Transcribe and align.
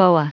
bawah. 0.00 0.28